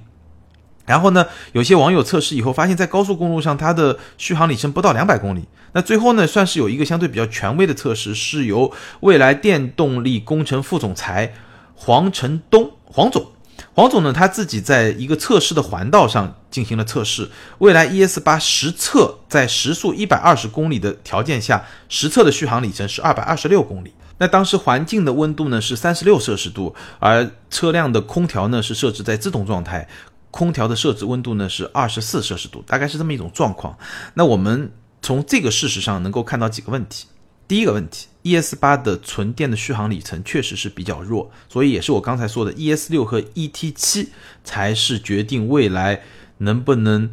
[0.86, 5.46] 然后呢，有些网友测试以后发现，在高速公路上它的续航里程不到两百公里。
[5.74, 11.34] 那最后呢，算是有一个相对比较权威的测试，是由未来电动力工程副总裁
[11.74, 13.32] 黄成东黄总。
[13.80, 17.32] 黄总呢，他自己在一个测试的环道上进行了测试。
[17.60, 23.94] 未来 ES 八实测在时速一百二十公里的条件下，实测的续航里程是二百二十六公里。
[24.18, 29.88] 那当时环境的温度呢是三十六摄氏度，而车辆的空调呢是设置在自动状态，
[30.30, 33.78] 空调的设置温度呢是二十四摄氏度，大概是这么一种状况。
[34.16, 37.08] 那我们从这个事实上能够看到几个问题。
[37.50, 44.10] 第一个问题，ES 八的纯电的续航里程确实是比较弱，所以也是我刚才说的，ES 六和 ET 七
[44.44, 46.04] 才是决定未来
[46.38, 47.12] 能不能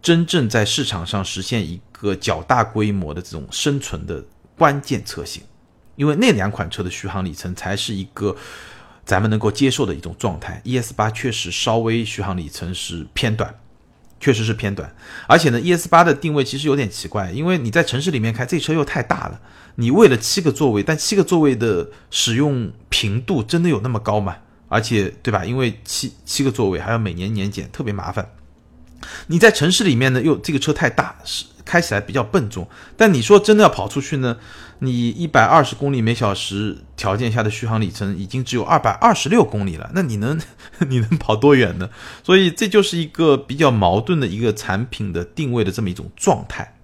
[0.00, 4.24] 真正在市场上实现一个较大规模的这种生存的
[4.56, 5.42] 关键车型，
[5.96, 8.36] 因为那两款车的续航里程才是一个
[9.04, 10.62] 咱们能够接受的一种状态。
[10.64, 13.52] ES 八确实稍微续航里程是偏短。
[14.20, 14.94] 确实是偏短，
[15.26, 19.40] 而且呢，ES 八的定位其实有点奇怪，因为你在城市里面开，这车又太大了。
[19.82, 24.36] 你为了七个座位，但七个座位的使用频度真的有那么高吗？
[24.68, 25.44] 而且，对吧？
[25.44, 28.30] 因为七七个座位还要每年年检，特别麻烦。
[29.26, 32.68] 你在城市里面呢，又这个车太大，是开起来比较笨重。
[32.96, 34.36] 但你说真的要跑出去呢？
[34.78, 40.40] 你一百二十公里每小时条件下的续航里程已经只有二百二十六公里了，那你能
[40.88, 41.90] 你能跑多远呢？
[42.22, 46.76] 所以这就是一个比较矛盾的一个产品的定位的这么一种状态。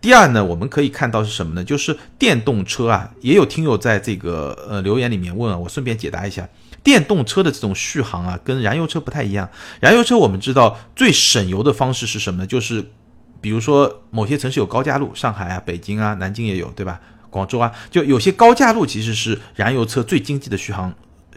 [0.00, 1.64] 第二呢，我们可以看到是什么呢？
[1.64, 6.48] 就是电动车啊，也有听友在这个呃留言里面问，我顺便解答一下，
[6.82, 9.48] 电动车的这种续航啊，跟燃油车不太一样。
[9.80, 12.46] 燃油车我们知道最省油的方式是什么呢？
[12.46, 12.90] 就是。
[13.42, 17.00] 比如说某些城市有高架路，上海啊、北京啊、南京也有，对吧？
[17.30, 20.92] 广州啊，就有些高架路其实是燃油车最经济的续航，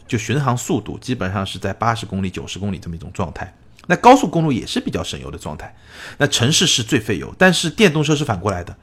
[0.05, 3.55] 就巡航速度基本上是在八十公里、九十公里这么一种状态。
[3.87, 5.75] 那高速公路也是比较省油的状态。
[6.17, 8.75] 那城市是最费油，但是电动车是反过来的，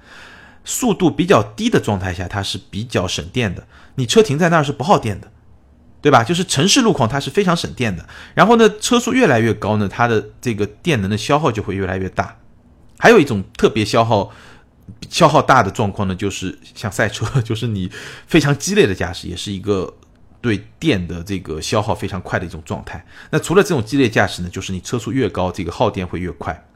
[0.65, 3.67] 速度比较低的状态下它是比较省电的。
[3.97, 5.31] 你车停在那儿是不耗电的，
[6.01, 6.25] 对吧？
[6.25, 8.07] 就是城市路况它是非常省电的。
[8.35, 12.39] 然后呢，车速越来越高呢，它的这个电能的消耗就会越来越大。
[12.99, 14.31] 还有一种特别消耗、
[15.09, 17.91] 消耗大的状况呢，就是像赛车， 就是你
[18.27, 19.95] 非常激烈的驾驶，也是一个
[20.41, 23.05] 对电的这个消耗非常快的一种状态。
[23.31, 26.67] 那除了这种激烈驾驶呢，就是你车速越高，这个耗电会越快。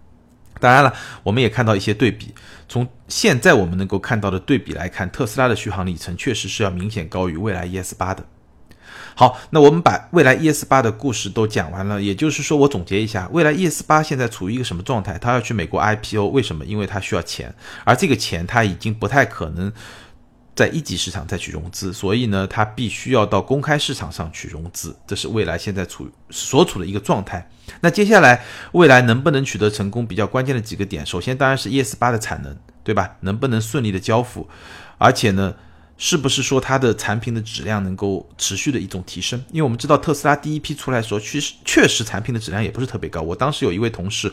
[0.61, 2.33] 当然了，我们也看到一些对比。
[2.68, 8.24] 从现在我们能够看到的对比来看，特斯拉的续航里程确实是要明显高于蔚来 ES 八的。
[9.16, 15.18] 好，那我们把蔚来 ES 八的故事都讲完了，也就是说，我总结一下，蔚来 ES 八现在处于一个什么状态？
[15.18, 16.64] 它要去美国 IPO，为什么？
[16.64, 19.72] 因为它需要钱，而这个钱它已经不太可能
[20.54, 27.48] 在一级市场再去融资，所以呢，它必须要到公开市场上去融资，这是未来现在处所处的一个状态。
[27.80, 30.06] 那接下来未来能不能取得成功？
[30.06, 33.16] 比较关键的几个点，首先当然是 ES 八的产能，对吧？
[33.20, 34.48] 能不能顺利的交付？
[34.98, 35.54] 而且呢？
[35.96, 39.40] 是不是说它的产品的质量能够持续的一种提升？
[39.52, 43.22] 因为我们知道特斯拉第一批出来的时候，确实确实产品的质量也不是特别高。
[43.22, 44.30] 我当时有一位同事，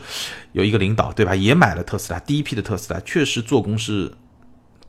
[0.50, 4.12] 有一个领导，对吧，也买了特斯拉第一批的特斯拉，确实做工是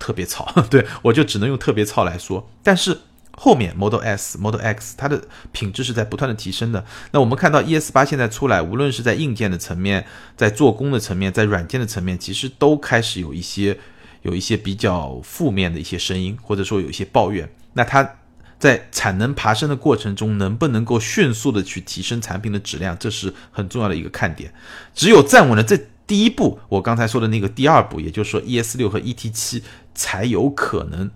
[0.03, 0.45] 特别糙。
[0.69, 2.49] 对我就只能用特别糙来说。
[2.61, 2.99] 但是
[3.31, 6.83] 后面 Model S、Model X 它的品质是在不断的提升的。
[7.11, 13.79] 那我们看到 ES 八现在出来，无论是在硬件的层面、在做工的层面、在软件的层面，其实都开始有一些。
[14.23, 18.09] 有一些比较负面的一些声音，或者说有一些抱怨，那它
[18.57, 24.53] 在产能爬升的过程中，能不能够迅速的去提升产品的质量，这是很重要的一个看点。
[24.95, 29.61] 只有站稳了这第一步，我刚才说的那个第二步，也就是说 ES 六和 ET 七
[29.95, 31.11] 才有可能，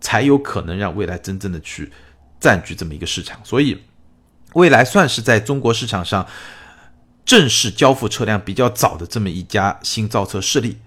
[0.00, 1.90] 才有可能让未来真正的去
[2.38, 3.40] 占据这么一个市场。
[3.44, 3.82] 所以，
[4.54, 6.26] 未来算是在中国市场上
[7.24, 10.78] 正式交付车辆比较早的这么一家新造车势力。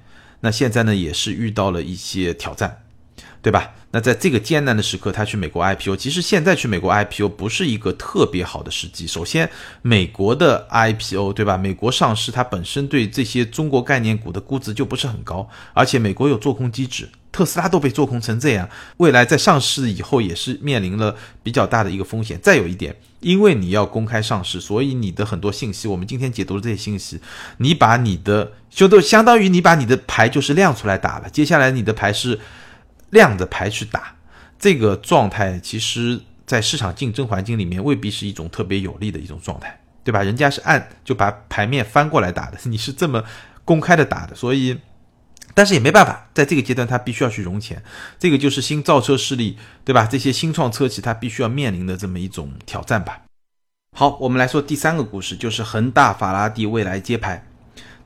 [0.41, 2.82] 那现在呢，也是遇到了一些挑战，
[3.43, 3.71] 对吧？
[3.91, 9.05] 那在这个艰难的时刻，他去美国 IPO，其实现在去美国 IPO 不是一个特别好的时机。
[9.05, 9.47] 首先，
[9.81, 11.57] 美国的 IPO，对吧？
[11.57, 17.09] 美国上市，它本身对这些中国概念股的估值就不是很高，而且美国有做空机制。
[17.33, 22.39] 特斯拉都被做空成这样，未来在上市以后也是面临了比较大的一个风险。
[22.41, 27.19] 再有一点，因为你要公开上市，所以你的很多信息，我们今天解读的这些信息，
[27.57, 31.29] 你把你的就都相当于你把你的牌就是亮出来打了。
[31.29, 32.39] 接下来你的牌是
[33.13, 34.13] 亮的牌去打，
[34.59, 40.21] 这个状态其实在市场竞争环境里面未必是一种特别有利的一种状态，对吧？
[40.21, 43.23] 人家是按就把牌面翻过来打的， 你是这么
[43.63, 44.77] 公开的打的，所以。
[45.55, 47.79] 但是也没办法，在这个阶段，他必须要去融钱，
[48.17, 50.07] 这个就是新造车势力，对吧？
[50.09, 53.21] 这些新创车企，他必须要面临的这么一种挑战吧。
[53.95, 57.45] 好，我们来说第三个故事，就是恒大、法拉第未来揭牌，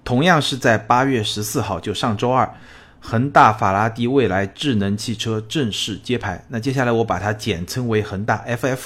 [0.03, 2.53] 同样是在八月十四号，就上周二，
[2.99, 6.45] 恒大、法拉第未来智能汽车正式揭牌。
[6.49, 8.79] 那接下来我把它简称为恒大 FF，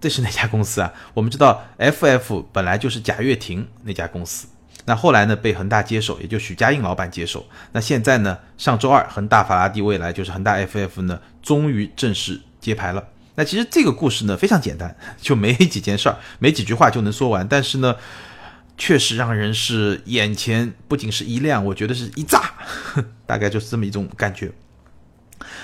[0.00, 0.92] 这是哪家公司啊？
[1.14, 4.46] 我们知道 FF 本来就是贾跃亭那家公司。
[4.84, 5.36] 那后来呢？
[5.36, 7.46] 被恒大接手，也就许家印老板接手。
[7.72, 8.38] 那现在呢？
[8.56, 13.04] 上周二，恒大法拉第未来就是恒大 FF 呢，终于正式揭牌了。
[13.34, 17.46] 那其实这个故事呢非常简单， 就没几件事儿，没几句话就能说完。
[17.46, 17.94] 但是呢，
[18.78, 22.54] 确实让人是眼前不仅是一亮，我觉得是一炸，
[23.26, 24.50] 大概就是这么一种感觉。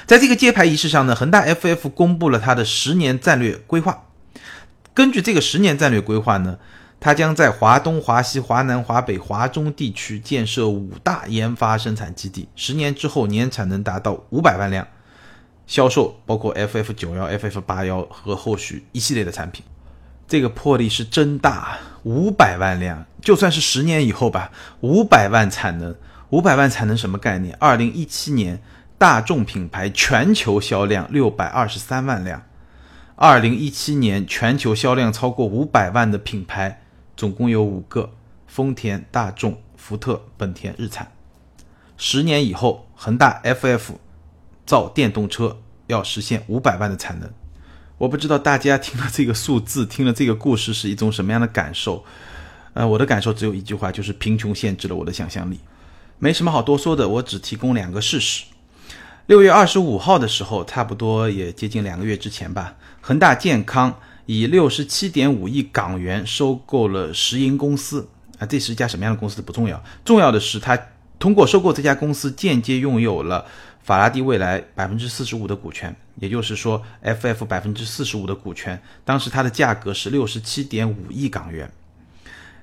[0.04, 4.08] 在这个揭牌仪式上呢，恒大 FF 公布了它的十年战略规划。
[4.92, 6.58] 根据这个十年战略规划呢。
[7.00, 14.88] 它将在华东、华西、华南、华北、华中地区建设五大研发生产基地，十年之后年产能达到五百万辆，
[15.66, 19.62] 销售包括 FF 九幺、FF 八幺和后续一系列的产品。
[20.26, 25.94] 这个魄力是真大，五百万辆，就算是十年以后吧，五百万产能，
[26.30, 27.56] 五百万产能什么概念？
[27.58, 28.62] 二零一七年
[28.96, 32.42] 大众品牌全球销量六百二十三万辆，
[33.16, 36.80] 二零一七年全球销量超过五百万的品牌。
[37.16, 38.12] 总共有五个：
[38.48, 41.12] 丰田、大众、福特、本田、日产。
[41.96, 43.92] 十年以后，恒大 FF
[44.66, 47.30] 造电动车要实现五百万的产能。
[47.98, 52.04] 我不知道大家听了这个数字，听了这个故事是一种什么样的感受？
[52.72, 55.60] 呃，我的感受只有一句话，就是贫穷限制了我的想象力。
[56.18, 58.44] 没什么好多说的，我只提供两个事实。
[59.26, 63.94] 六月二十五号的时候，差不多也接近两个月之前吧，恒大健康。
[64.26, 70.78] 以六十七点五亿港元收购了石英公司啊，这是一家什么样的公司不重要，重要的是他
[71.18, 73.44] 通过收购这家公司间接拥有了
[73.84, 81.70] 法拉第未来百分之四十五的股权，也就是说 FF 百分之四十五的股权，当时它的价格是六十七点五亿港元。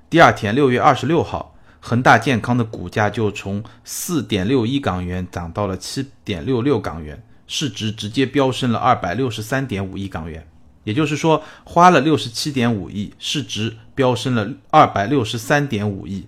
[0.10, 10.46] 第二天六月二十六号，恒大健康的股价就从四点六一港元涨到了七点六六港元，市值直接飙升了二百六十三点五亿港元。
[10.84, 16.26] 也就是说，花了六十七点五亿，市值飙升了二百六十三点五亿，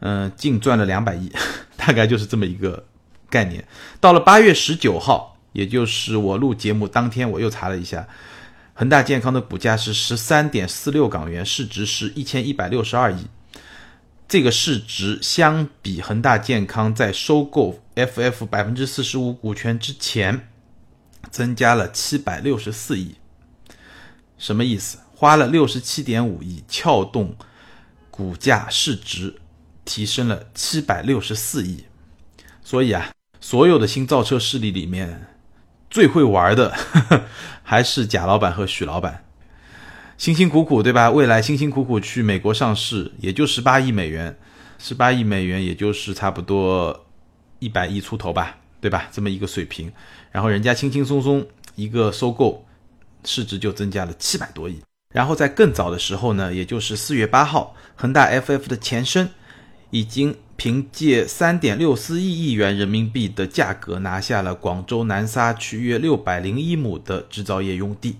[0.00, 1.30] 嗯，净赚了两百亿，
[1.78, 2.84] 大概就是这么一个
[3.34, 3.66] 概念。
[4.00, 8.06] 到了八月十九号，也就是我录节目当天，我又查了一下，
[8.74, 13.26] 恒大健康的股价是十三点四六港元，市值是一千一百六十二亿。
[14.26, 20.48] 这个市值相比恒大健康在收购 FF 百分之四十五股权之前，
[21.30, 23.16] 增加了七百六十四亿。
[24.38, 24.98] 什么意思？
[25.14, 27.36] 花了六十七点五亿，撬动
[28.10, 29.36] 股价市值
[29.84, 31.84] 提升了七百六十四亿。
[32.62, 33.12] 所以啊，
[33.44, 35.26] 所有的新造车势力里面，
[35.90, 36.72] 最会玩的
[37.62, 39.22] 还是贾老板和许老板。
[40.16, 41.10] 辛辛苦苦，对吧？
[41.10, 44.34] 未来辛辛苦苦去美国上市，也就十八亿美元，
[44.78, 47.04] 十八亿美元，也就是差不多
[47.58, 49.08] 一百亿出头吧，对吧？
[49.12, 49.92] 这么一个水平，
[50.32, 52.64] 然后人家轻轻松松一个收购，
[53.26, 54.80] 市值就增加了七百多亿。
[55.12, 59.28] 然后在更早的时候呢，也就是四月八号，恒大 FF 的前身
[59.90, 68.16] 已经凭借三点六四亿亿元人民币的价格拿下了广州南沙区约六百零一亩的制造业用地。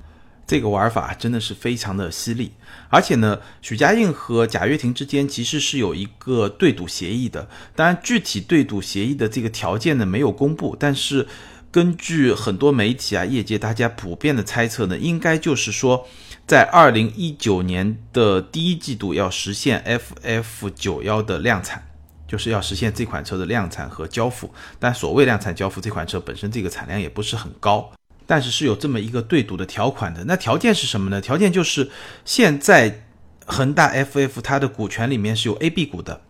[0.47, 2.53] 这个玩法真的是非常的犀利，
[2.91, 7.49] 而且呢，许家印和贾跃亭之间其实是有一个对赌协议的。
[7.74, 11.26] 当然，具体对赌协议的这个条件呢没有公布，但是
[11.70, 16.07] 根据很多媒体啊、业界大家普遍的猜测呢，应该就是说，
[16.47, 19.82] 在二零一九年的第一季度要实现
[20.22, 21.87] FF 九幺的量产，
[22.35, 24.53] 就是要实现这款车的量产和交付。
[24.80, 27.89] 但所谓量产交付，这款车本身这个产量也不是很高。
[28.26, 31.20] 但是是有这么一个对赌的条款的，那条件是什么呢？
[31.20, 31.89] 条件就是
[32.24, 33.05] 现在
[33.47, 36.20] 恒大 FF 它的股权里面是有 A、B 股的，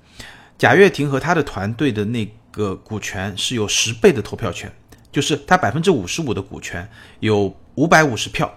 [0.58, 4.70] 贾跃亭和他的团队的那个股权是有十倍的投票权，
[5.10, 6.86] 就是他百分之五十五的股权
[7.20, 8.52] 有五百五十票，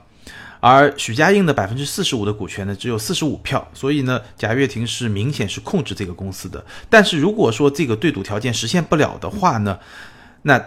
[0.68, 6.63] 而许家印的百分之四十五的股权呢只有四十五票，所以呢贾跃亭是明显是控制这个公司的。
[6.89, 9.80] 但是如果说这个对赌条件实现不了的话呢，
[10.41, 10.63] 那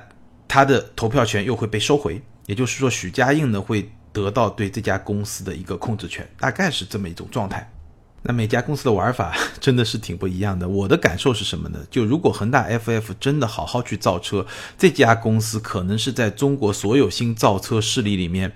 [0.48, 2.20] 他的投票权又会被收回。
[2.46, 7.70] 也就是说，许家印呢会得到对这家公司的一个控制权，大概是这么一种状态。
[8.22, 10.68] 那每家公司的玩法 真的是挺不一样的。
[10.68, 11.78] 我的感受是什么呢？
[11.90, 14.44] 就如果恒大 FF 真的好好去造车，
[14.76, 18.53] 这家公司可能是在中国所有新造车势力里面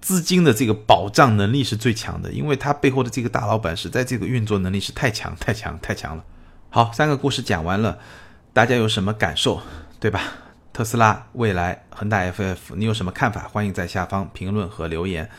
[0.00, 6.24] 资金的这个保障能力是最强的，因为它背后的这个大老板实在这个运作能力是太强、太强、太强了。
[6.70, 7.98] 好，三个故事讲完了，
[8.52, 9.60] 大家有什么感受，
[9.98, 10.22] 对吧？
[10.72, 13.48] 特斯拉、蔚来、恒大 FF，你有什么看法？
[13.48, 15.30] 欢迎在下方评论和留言。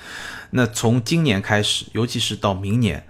[0.50, 3.06] 那从今年开始，尤其是到明年，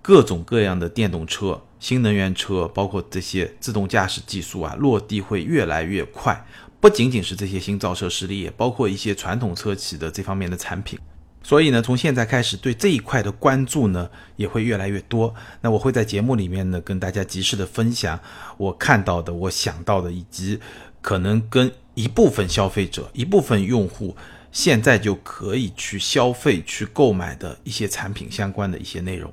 [0.00, 6.46] 各种各样的电动车、新能源车，包括这些自动驾驶技术啊，落地会越来越快。
[6.80, 10.98] 不仅仅是这些新造车势力，也包括一些传统车企的这方面的产品。
[11.42, 15.34] 所以呢，从现在开始，对这一块的关注呢，也会越来越多。
[15.60, 18.18] 那我会在节目里面呢，跟大家及时的分享
[18.56, 20.60] 我看到的、我想到的，以及。
[21.02, 24.16] 可能跟一部分消费者、一部分用户
[24.50, 29.32] 现在就可以去消费、去购买的一些产品相关的一些内容。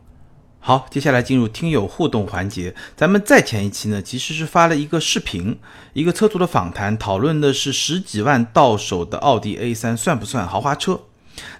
[0.65, 2.73] 好，接下来进入听友互动环节。
[2.95, 5.59] 咱们在前一期呢，其实是发了一个视频，
[5.91, 11.01] 一个车主的访谈，讨论的是十几万到手的奥迪 A 三算不算豪华车？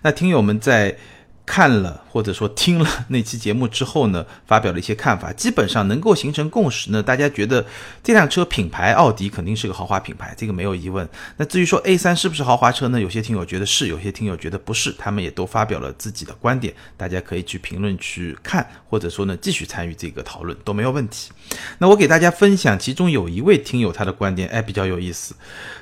[0.03, 0.97] 那听友们在。
[1.45, 7.03] 看了或者说听了那期节目之后呢，发表了一些看法，基本上能够形成共识呢。
[7.03, 7.65] 大家觉得
[8.01, 11.07] 这辆车品牌奥迪肯定是个豪华品牌，这个没有疑问。
[11.35, 12.99] 那至于说 A 三是不是豪华车呢？
[12.99, 21.31] 有些听友觉得是，有些听友觉得不是，他们也都发表了自己的观点，大家可以去评论区看，或者说呢继续参与这个讨论都没有问题。
[21.79, 25.35] 那我给大家分享其中有一位听友他的观点，哎，比较有意思。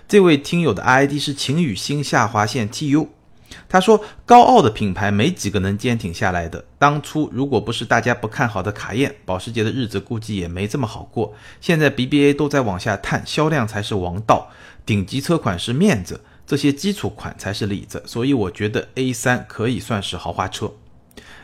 [0.07, 3.07] 这位听友的 ID 是晴雨星下划线 TU。
[3.68, 6.64] 他说：“高傲的品牌没几个能坚挺下来的。
[6.78, 11.34] 当初如果不是大家不看好的卡宴，保时捷的日子估计也没这么好过。
[11.60, 14.49] 现在 BBA 都在往下探，销量才是王道。
[14.86, 18.04] 顶级车款是面子，这些基础款才是里子。
[18.06, 20.72] 所以我觉得 A3 可以算是豪华车。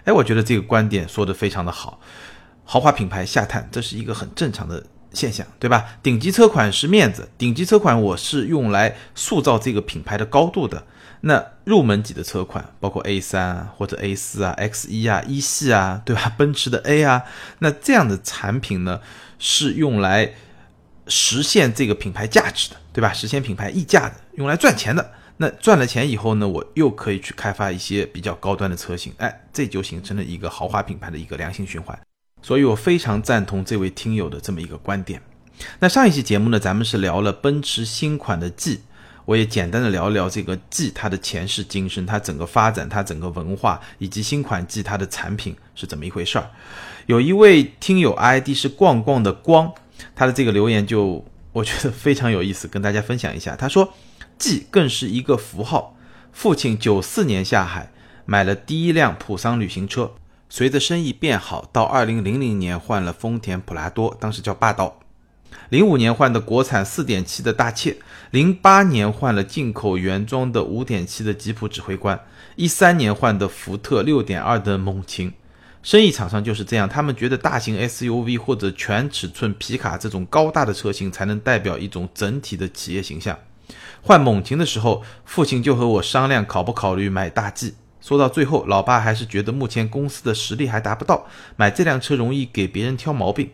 [0.05, 1.99] 哎，我觉得这个观点说的非常的好。
[2.63, 4.83] 豪华品牌下探，这是一个很正常的
[5.13, 5.85] 现象，对吧？
[6.01, 10.85] 顶级车款是面子，顶级车款我是用来塑造这个品牌的高度的。”
[11.21, 16.31] 那入门级的车款，包括 A 三，或者 A 四啊、X 一啊、一系啊，对吧？
[16.39, 17.25] 奔驰的 A 啊，
[17.59, 19.01] 那这样的产品呢，
[19.37, 20.33] 是用来
[21.07, 23.11] 实现这个品牌价值的，对吧？
[23.11, 25.11] 实现品牌溢价的，用来赚钱的。
[25.35, 31.99] 那赚了钱以后呢，我又可以去开发一些比较高端的车型，哎，这就形成了一个豪华品牌的一个良性循环。
[32.41, 35.21] 所以我非常赞同这位听友的这么一个观点。
[35.79, 38.79] 那上一期节目呢，咱们是聊了奔驰新款的 G。
[39.27, 46.49] 我也简单的聊聊这个 G 它的前世今生，它整个发展，它整个文化，以及新款 G 它的产品是怎么一回事儿。
[47.07, 49.69] 有一位听友 ID 是逛逛的光，
[50.15, 53.53] 他的这个留言就我觉得非常有意思，跟大家分享一下。
[53.53, 53.93] 他说
[54.39, 55.97] ，G 更是一个符号。
[56.31, 57.91] 父亲九四年下海
[58.23, 60.13] 买了第一辆普桑旅行车，
[60.47, 64.99] 随着生意变好，到二零零零年换了丰田普拉多，当时叫霸道。
[65.69, 67.97] 零五年换的国产四点七的大切，
[68.31, 72.19] 零八年换了进口原装的五点七的吉普指挥官，
[72.55, 75.33] 一三年换的福特六点二的猛禽。
[75.83, 83.37] 生意场上就是这样，他们觉得大型 SUV 或者全尺寸皮卡这种高大的车型才能代表一种整体的企业形象。
[84.01, 87.75] 换猛禽的时候，父亲就和我商量考不考虑买大 G。
[88.01, 91.25] 说到最后，老爸还是觉得目前公司的实力还达不到，
[91.55, 93.49] 买这辆车容易给别人挑毛病。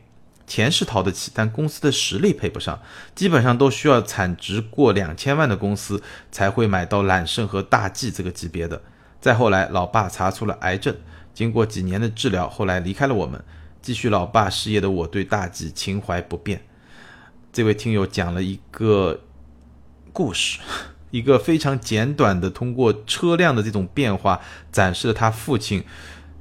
[0.45, 2.79] 钱是掏得起，但公司的实力配不上，
[3.15, 8.81] 基本上都需要产值过两千万的公司才会买到揽胜和大 G 这个级别的。
[9.21, 10.95] 再后来，老爸查出了癌症，
[11.33, 13.43] 经过几年的治疗，后来离开了我们。
[13.81, 16.61] 继续老爸事业的我，对大 G 情怀不变。
[17.51, 19.21] 这位听友讲了一个
[20.11, 20.59] 故事，
[21.11, 24.41] 一个非常简短的，通过车辆的这种变化，
[24.71, 25.83] 展示了他父亲。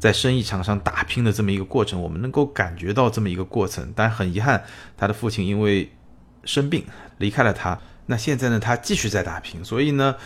[0.03, 3.92] 在生意场上打拼的这么一个过程，我们能够感觉到这么一个过程。
[3.94, 4.64] 但很遗憾，
[4.96, 5.92] 他的父亲因为
[6.42, 6.84] 生病
[7.18, 7.78] 离开了他。
[8.07, 9.64] 那现在呢，他继续在打拼。
[9.64, 10.16] 所以呢，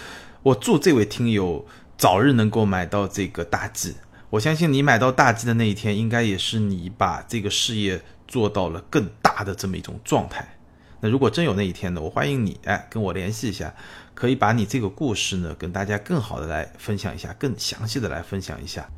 [0.42, 1.66] 我祝这位听友
[1.98, 3.96] 早日能够买到这个大 G。
[4.30, 10.56] 我相信你买到大 G 的那一天，应该也是你把这个事业做到了更大的这么一种状态。
[11.00, 13.74] 那如果真有那一天呢，我欢迎你哎跟我联系一下，
[14.14, 18.88] 可以把你这个故事呢跟大家更好的来分享一下，更详细的来分享一下。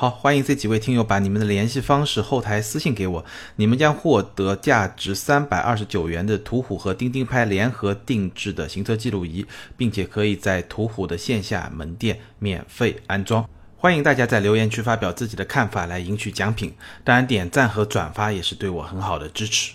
[0.00, 3.24] 好，欢迎这几位听友把你们的联系方式后台私信给我，
[3.56, 9.44] 你们将获得价值三百二十九元的途虎和钉钉拍联合定制的行车记录仪，
[9.76, 13.44] 并且可以在途虎的线下门店免费安装。
[13.76, 16.72] 欢迎大家在留言区发表自己的看法来赢取奖品，
[17.02, 19.72] 当然点赞和转发也是对我很好的支持。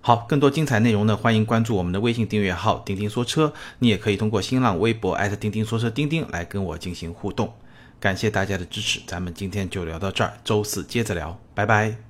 [0.00, 7.52] 好，更多精彩内容呢，欢迎关注我们的微信订阅号“钉钉说车”，你也可以通过新浪微博艾特钉钉说车钉钉来跟我进行互动。
[7.98, 12.05] 感谢大家的支持，咱们今天就聊到这儿，周四接着聊，拜拜。